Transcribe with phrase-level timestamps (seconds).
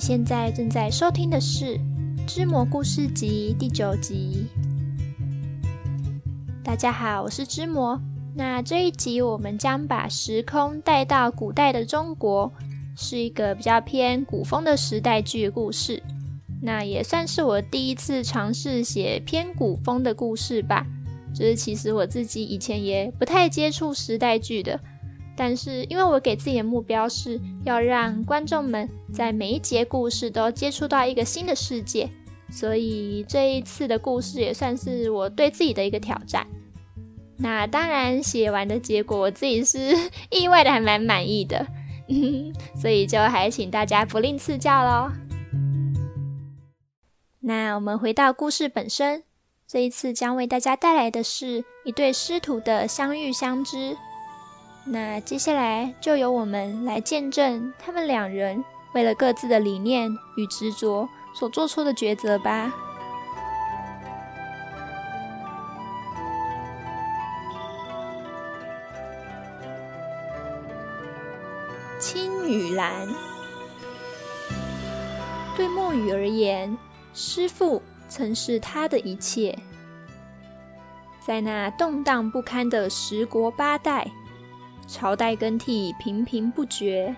[0.00, 1.76] 现在正在收听的是
[2.26, 4.46] 《知魔故事集》第九集。
[6.64, 8.00] 大家好，我是知魔。
[8.34, 12.50] 那这一集我们将把时空带到古代的中国，
[12.96, 16.02] 是一个比较偏古风的时代剧故事。
[16.62, 20.86] 那也算是我第一次尝试写偏古风的故事吧。
[21.34, 24.80] 就是其实我自己以前也不太接触时代剧的。
[25.36, 32.08] 但是，因为我给自己的目标是要让观众们在每一节故事都接触到一个新的世界，
[32.50, 36.46] 所以这一次的故事也算是我对自己的一个挑战。
[37.36, 39.96] 那当然，写完的结果我自己是
[40.30, 41.66] 意外的，还蛮满意的，
[42.76, 45.10] 所以就还请大家不吝赐教喽。
[47.40, 49.24] 那我们回到故事本身，
[49.66, 53.96] 这一次将为大家带来的是一对师徒的相遇相知。
[54.84, 58.62] 那接下来就由我们来见证他们两人
[58.92, 62.72] 为了各自的理念与执着所做出的抉择吧。
[71.98, 73.06] 青与蓝，
[75.56, 76.76] 对墨雨而言，
[77.12, 79.56] 师父曾是他的一切。
[81.20, 84.10] 在那动荡不堪的十国八代。
[84.88, 87.14] 朝代更替频频不绝，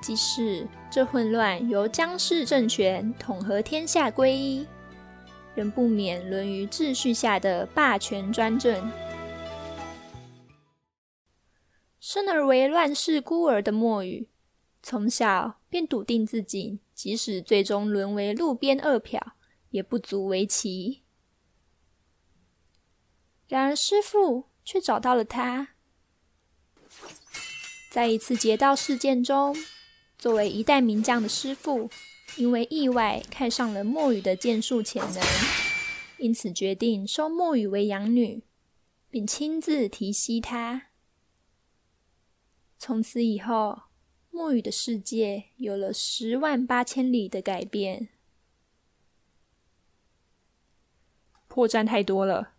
[0.00, 4.66] 即使这混乱由江氏政权统合天下归一，
[5.54, 8.90] 仍不免沦于秩序下的霸权专政。
[12.00, 14.28] 生而为乱世孤儿的墨雨，
[14.82, 19.34] 从小便笃定自己，即使最终沦为路边二瓢，
[19.70, 21.02] 也不足为奇。
[23.46, 25.70] 然而师父却找到了他。
[27.90, 29.54] 在一次劫道事件中，
[30.18, 31.88] 作为一代名将的师傅，
[32.36, 35.22] 因为意外看上了墨雨的剑术潜能，
[36.18, 38.42] 因此决定收墨雨为养女，
[39.08, 40.88] 并亲自提携她。
[42.80, 43.82] 从此以后，
[44.30, 48.08] 墨雨的世界有了十万八千里的改变。
[51.46, 52.54] 破绽太多了，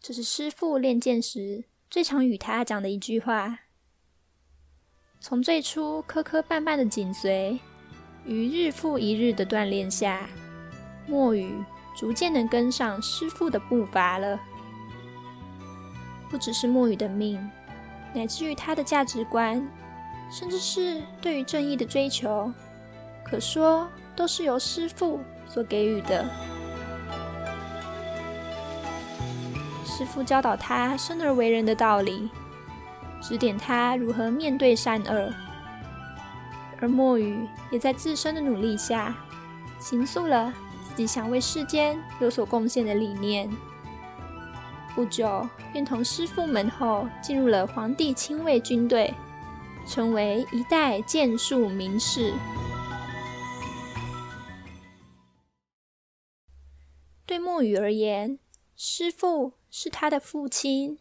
[0.00, 3.60] 这是师傅练剑时最常与他讲的一句话。
[5.22, 7.60] 从最初磕磕绊绊的紧随，
[8.24, 10.26] 于日复一日的锻炼下，
[11.06, 11.52] 墨雨
[11.94, 14.40] 逐渐能跟上师父的步伐了。
[16.30, 17.38] 不只是墨雨的命，
[18.14, 19.62] 乃至于他的价值观，
[20.32, 22.50] 甚至是对于正义的追求，
[23.22, 23.86] 可说
[24.16, 26.24] 都是由师父所给予的。
[29.84, 32.30] 师父教导他生而为人的道理。
[33.20, 35.32] 指点他如何面对善恶，
[36.80, 39.16] 而墨雨也在自身的努力下，
[39.78, 40.52] 形塑了
[40.88, 43.50] 自己想为世间有所贡献的理念。
[44.94, 49.14] 不久，便同师父门后进入了皇帝亲卫军队，
[49.86, 52.34] 成为一代剑术名士。
[57.24, 58.40] 对墨雨而言，
[58.74, 60.98] 师父是他的父亲，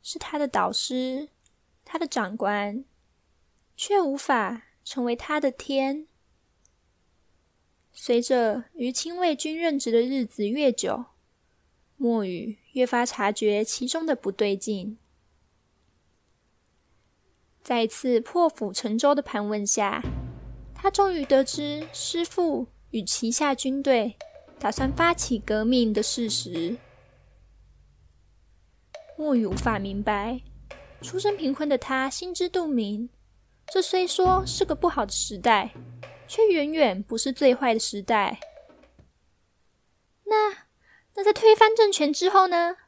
[0.00, 1.30] 是他的导师。
[1.84, 2.84] 他的长官，
[3.76, 6.06] 却无法成为他的天。
[7.92, 11.04] 随着于亲卫军任职的日子越久，
[11.96, 14.98] 墨雨越发察觉其中的不对劲。
[17.62, 20.02] 在一次破釜沉舟的盘问下，
[20.74, 24.16] 他终于得知师父与旗下军队
[24.58, 26.76] 打算发起革命的事实。
[29.16, 30.40] 墨雨无法明白。
[31.04, 33.10] 出身贫困的他心知肚明，
[33.66, 35.74] 这虽说是个不好的时代，
[36.26, 38.40] 却远远不是最坏的时代。
[40.24, 40.64] 那
[41.14, 42.78] 那在推翻政权之后呢？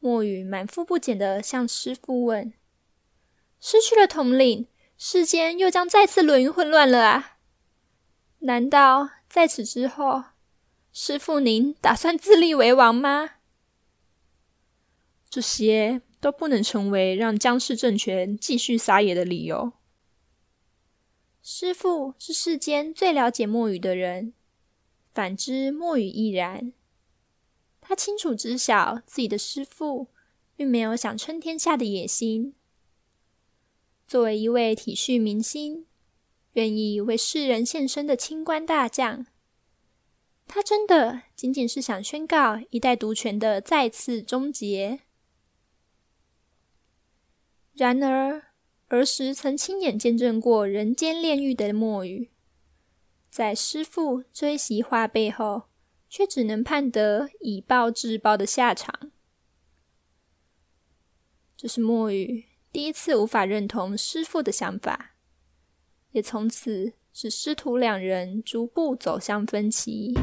[0.00, 2.52] 墨雨满腹不解地向师傅问
[3.58, 4.68] ：“失去了统领，
[4.98, 7.38] 世间又将再次沦于混乱了啊？
[8.40, 10.24] 难道在此之后，
[10.92, 13.30] 师傅您打算自立为王吗？”
[15.30, 16.02] 这些。
[16.20, 19.72] 都不能成为让姜氏政权继续撒野的理由。
[21.42, 24.34] 师父是世间最了解墨雨的人，
[25.14, 26.72] 反之，墨雨亦然。
[27.80, 30.08] 他清楚知晓自己的师父
[30.54, 32.54] 并没有想称天下的野心。
[34.06, 35.86] 作为一位体恤民心、
[36.52, 39.26] 愿意为世人献身的清官大将，
[40.46, 45.00] 他真的仅仅是想宣告一代独权的再次终结。
[47.72, 48.42] 然而，
[48.88, 52.30] 儿时曾亲眼见证过人间炼狱的墨雨，
[53.30, 55.68] 在师父这一席话背后，
[56.08, 59.12] 却只能盼得以暴制暴的下场。
[61.56, 65.14] 这是墨雨第一次无法认同师父的想法，
[66.10, 70.14] 也从此使师徒两人逐步走向分歧。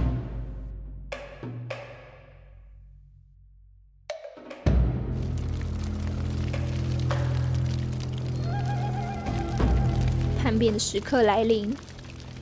[10.58, 11.76] 变的时刻来临，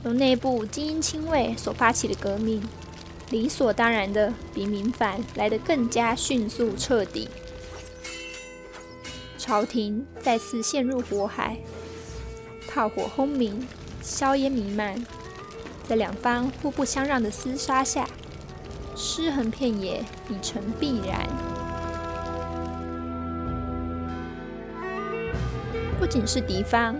[0.04, 2.62] 由内部精英亲卫所发起的革命，
[3.30, 7.28] 理所当然的比民反来得更加迅速彻底。
[9.38, 11.58] 朝廷再次陷入火海，
[12.68, 13.66] 炮火轰鸣，
[14.02, 15.04] 硝烟弥漫，
[15.88, 18.08] 在两方互不相让的厮杀下，
[18.96, 21.26] 尸横遍野已成必然。
[25.98, 26.94] 不仅是敌方。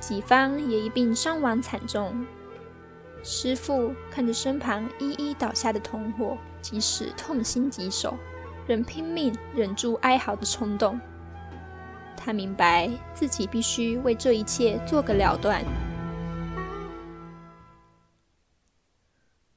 [0.00, 2.26] 己方也一并伤亡惨重。
[3.22, 8.16] 师父看着身旁一一倒下的同伙，即使痛心疾首，
[8.66, 10.98] 仍拼命忍住哀嚎的冲动。
[12.16, 15.62] 他明白自己必须为这一切做个了断。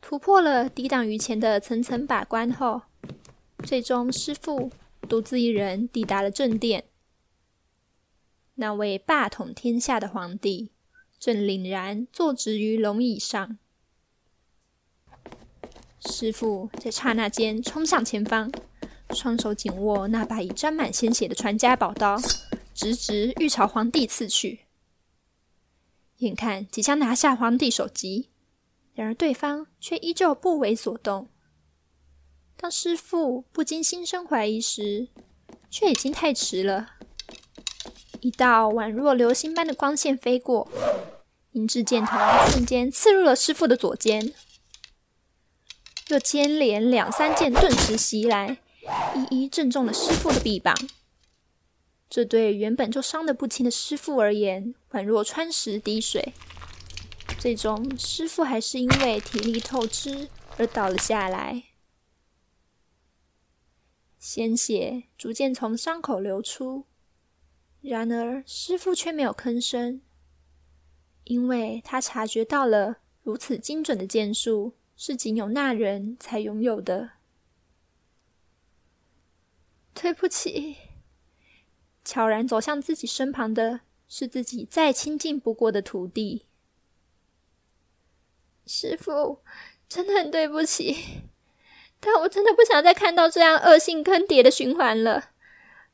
[0.01, 2.81] 突破了抵挡于前的层层把关后，
[3.63, 4.69] 最终师父
[5.07, 6.84] 独自一人抵达了正殿。
[8.55, 10.71] 那位霸统天下的皇帝
[11.19, 13.57] 正凛然坐直于龙椅上，
[16.00, 18.51] 师父在刹那间冲向前方，
[19.11, 22.17] 双手紧握那把已沾满鲜血的传家宝刀，
[22.73, 24.65] 直直欲朝皇帝刺去。
[26.17, 28.29] 眼看即将拿下皇帝首级，
[28.94, 31.27] 然而对方却依旧不为所动。
[32.56, 35.09] 当师父不禁心生怀疑时，
[35.71, 36.91] 却已经太迟了。
[38.23, 40.69] 一道宛若流星般的光线飞过，
[41.51, 42.17] 银质箭头
[42.49, 44.33] 瞬间刺入了师傅的左肩，
[46.07, 48.59] 又接连两三箭顿时袭来，
[49.13, 50.73] 一一正中了师傅的臂膀。
[52.09, 56.33] 这对原本就伤得不轻的师傅而言，宛若穿石滴水。
[57.37, 61.63] 最终，师傅还是因为体力透支而倒了下来，
[64.17, 66.85] 鲜血逐渐从伤口流出。
[67.83, 70.01] 然而，师傅却没有吭声，
[71.25, 77.12] 因为他察觉到了如此精准的剑术是仅有那人才拥有的。
[79.94, 80.77] 对不起，
[82.06, 86.45] 悄然走向自己身旁的是自己再亲近不过的徒弟。
[88.65, 89.39] 师傅，
[89.89, 91.21] 真的很对不起，
[92.00, 95.32] 但我真的不想再看到这样恶性更迭的循环了。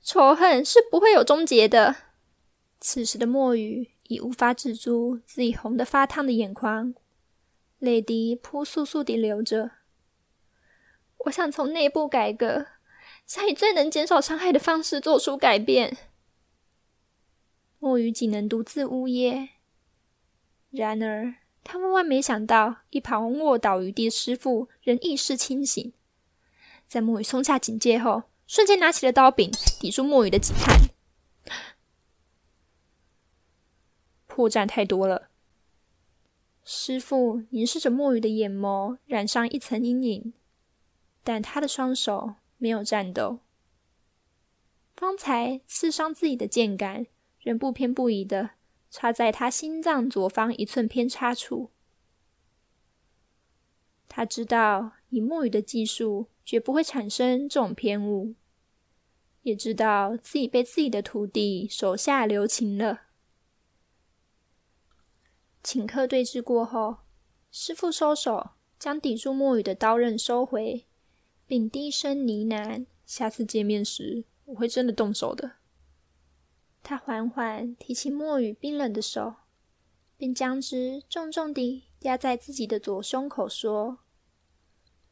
[0.01, 1.95] 仇恨是不会有终结的。
[2.79, 6.95] 此时的墨雨已无法止住自己红得发烫的眼眶，
[7.79, 9.71] 泪滴扑簌簌地流着。
[11.25, 12.67] 我想从内部改革，
[13.25, 15.97] 想以最能减少伤害的方式做出改变。
[17.77, 19.49] 墨雨仅能独自呜咽。
[20.71, 25.91] 然而，他万万没想到，一旁卧倒于地的师傅仍意识清醒。
[26.87, 30.89] 在墨雨松下警戒后，瞬间拿起了刀柄，抵住墨雨的几探。
[34.25, 35.29] 破绽太多了。
[36.63, 40.33] 师父凝视着墨雨的眼眸，染上一层阴影，
[41.23, 43.41] 但他的双手没有颤抖。
[44.95, 47.05] 方才刺伤自己的剑杆，
[47.41, 48.55] 仍不偏不倚的
[48.89, 51.69] 插在他心脏左方一寸偏差处。
[54.07, 58.33] 他知道，以墨雨的技术，绝不会产生这种偏误。
[59.43, 63.01] 也知道自己被自己的徒弟手下留情了。
[65.63, 67.01] 顷刻对峙过后，
[67.51, 70.87] 师父收手，将抵住墨雨的刀刃收回，
[71.45, 75.57] 并低声呢喃：“下次见面时，我会真的动手的。”
[76.81, 79.35] 他缓缓提起墨雨冰冷的手，
[80.17, 83.99] 并将之重重地压在自己的左胸口，说：“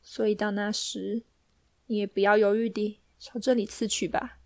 [0.09, 1.23] 所以到那时，
[1.87, 4.37] 你也不要犹豫地。”朝这里刺去吧。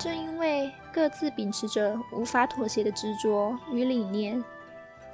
[0.00, 4.42] 正因为各自秉持着无法妥协的执着与理念，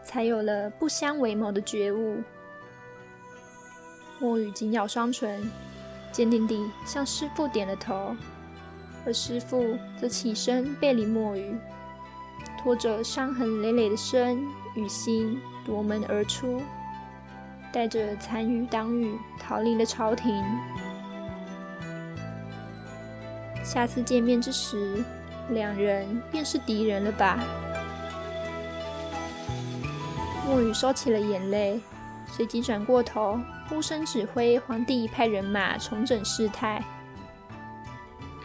[0.02, 2.22] 才有了不相为谋的觉悟。
[4.18, 5.50] 墨雨紧咬双唇，
[6.18, 8.16] 坚定地向师父点了头。
[9.06, 11.56] 而师父则起身背离墨雨，
[12.60, 14.44] 拖着伤痕累累的身
[14.74, 16.60] 与心夺门而出。
[17.70, 20.42] 带着残余党羽逃离了朝廷。
[23.62, 25.04] 下次见面之时，
[25.50, 27.38] 两人便是敌人了吧？
[30.44, 31.80] 墨雨收起了眼泪，
[32.26, 36.82] 随即转过头，呼声指挥皇帝派人马重整事态。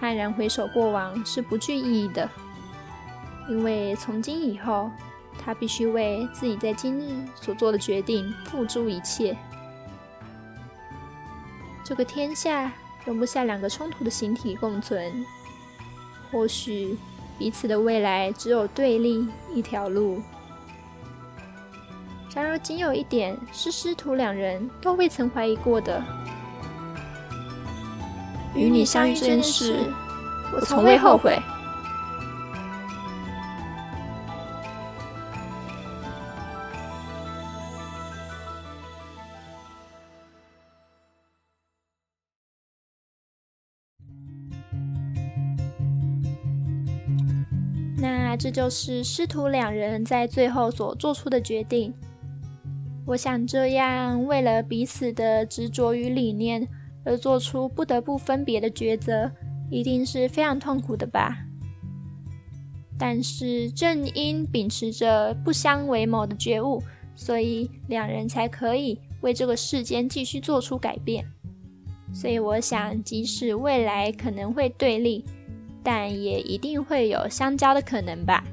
[0.02, 2.30] 黯然回首过往是不具意义的，
[3.50, 4.92] 因为从今以后，
[5.44, 9.38] 他必须为自己在今日所做的决定付诸一切。
[11.86, 12.72] 这个天下
[13.06, 15.26] 容不下两个冲突的形体共存，
[16.30, 16.98] 或许
[17.40, 20.22] 彼此的未来只有对立一条路。
[22.36, 26.04] 然而，仅有一点是师徒两人都未曾怀疑过的：
[28.56, 29.78] 与你相遇这件事，
[30.52, 31.38] 我从未后悔。
[47.98, 51.94] 那这就是师徒两人在最后所做出的决定。
[53.06, 56.68] 我想，这样为了彼此的执着与理念
[57.04, 59.30] 而做出不得不分别的抉择，
[59.70, 61.46] 一定是非常痛苦的吧。
[62.98, 66.82] 但是，正因秉持着不相为谋的觉悟，
[67.14, 71.26] 所以两人才可以为这个世间继续做出改变。
[72.14, 75.26] 所以，我想，即使未来可能会对立，
[75.84, 78.46] 但也一定会有相交的可能吧。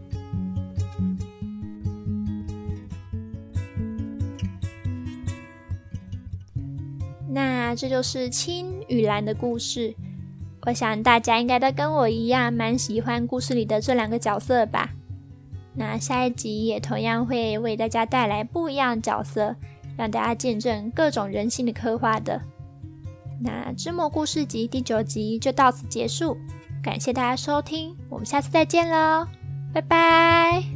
[7.70, 9.94] 那这就是青与蓝的故事。
[10.62, 14.90] 我想大家应该都跟我一样，蛮喜欢故事里的这两个角色吧。
[15.74, 19.54] 那下一集也同样会为大家带来不一样的角色，
[19.96, 22.42] 让大家见证各种人性的刻画的。
[23.40, 26.36] 那《之魔故事集》第九集就到此结束，
[26.82, 29.28] 感谢大家收听，我们下次再见喽，
[29.72, 30.69] 拜拜。